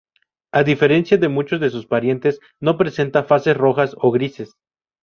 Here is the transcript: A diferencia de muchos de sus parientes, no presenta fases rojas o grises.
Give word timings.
A 0.51 0.63
diferencia 0.63 1.15
de 1.19 1.27
muchos 1.29 1.59
de 1.59 1.69
sus 1.69 1.85
parientes, 1.85 2.39
no 2.59 2.75
presenta 2.75 3.23
fases 3.23 3.55
rojas 3.55 3.93
o 3.99 4.09
grises. 4.11 4.55